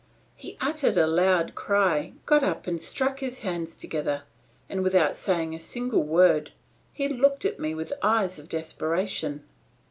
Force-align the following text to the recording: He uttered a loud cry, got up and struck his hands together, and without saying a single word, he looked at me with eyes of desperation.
He 0.35 0.57
uttered 0.59 0.97
a 0.97 1.05
loud 1.05 1.53
cry, 1.53 2.13
got 2.25 2.41
up 2.41 2.65
and 2.65 2.81
struck 2.81 3.19
his 3.19 3.41
hands 3.41 3.75
together, 3.75 4.23
and 4.67 4.81
without 4.83 5.15
saying 5.15 5.53
a 5.53 5.59
single 5.59 6.01
word, 6.01 6.53
he 6.91 7.07
looked 7.07 7.45
at 7.45 7.59
me 7.59 7.75
with 7.75 7.93
eyes 8.01 8.39
of 8.39 8.49
desperation. 8.49 9.43